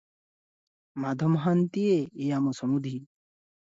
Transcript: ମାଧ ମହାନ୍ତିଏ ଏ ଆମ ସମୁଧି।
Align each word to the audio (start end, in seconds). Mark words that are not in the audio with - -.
ମାଧ 1.05 1.31
ମହାନ୍ତିଏ 1.35 1.95
ଏ 2.01 2.35
ଆମ 2.43 2.59
ସମୁଧି। 2.65 2.99